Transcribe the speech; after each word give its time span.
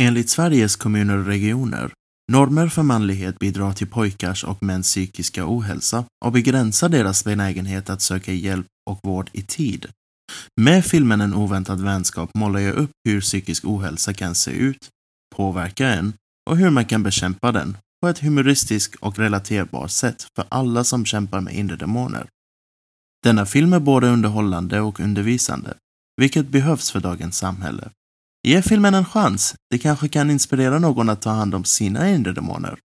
Enligt 0.00 0.30
Sveriges 0.30 0.76
kommuner 0.76 1.18
och 1.18 1.26
regioner, 1.26 1.92
normer 2.32 2.68
för 2.68 2.82
manlighet 2.82 3.38
bidrar 3.38 3.72
till 3.72 3.86
pojkars 3.86 4.44
och 4.44 4.62
mäns 4.62 4.86
psykiska 4.86 5.44
ohälsa 5.46 6.04
och 6.24 6.32
begränsar 6.32 6.88
deras 6.88 7.24
benägenhet 7.24 7.90
att 7.90 8.02
söka 8.02 8.32
hjälp 8.32 8.66
och 8.90 9.00
vård 9.02 9.30
i 9.32 9.42
tid. 9.42 9.86
Med 10.60 10.84
filmen 10.84 11.20
En 11.20 11.34
oväntad 11.34 11.80
vänskap 11.80 12.30
målar 12.34 12.60
jag 12.60 12.74
upp 12.74 12.90
hur 13.04 13.20
psykisk 13.20 13.64
ohälsa 13.64 14.14
kan 14.14 14.34
se 14.34 14.50
ut, 14.50 14.90
påverka 15.36 15.88
en 15.88 16.12
och 16.50 16.56
hur 16.56 16.70
man 16.70 16.84
kan 16.84 17.02
bekämpa 17.02 17.52
den 17.52 17.76
på 18.02 18.08
ett 18.08 18.18
humoristiskt 18.18 18.94
och 18.94 19.18
relaterbart 19.18 19.90
sätt 19.90 20.26
för 20.36 20.44
alla 20.48 20.84
som 20.84 21.04
kämpar 21.04 21.40
med 21.40 21.54
inre 21.54 21.76
demoner. 21.76 22.26
Denna 23.22 23.46
film 23.46 23.72
är 23.72 23.80
både 23.80 24.06
underhållande 24.08 24.80
och 24.80 25.00
undervisande, 25.00 25.74
vilket 26.16 26.48
behövs 26.48 26.90
för 26.90 27.00
dagens 27.00 27.38
samhälle. 27.38 27.90
Ge 28.46 28.62
filmen 28.62 28.94
en 28.94 29.04
chans, 29.04 29.54
det 29.70 29.78
kanske 29.78 30.08
kan 30.08 30.30
inspirera 30.30 30.78
någon 30.78 31.08
att 31.08 31.22
ta 31.22 31.30
hand 31.30 31.54
om 31.54 31.64
sina 31.64 32.10
inre 32.10 32.32
demoner. 32.32 32.78